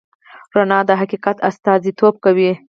رڼا 0.55 0.79
د 0.89 0.91
حقیقت 1.01 1.37
استازیتوب 1.49 2.15
کوي. 2.23 2.51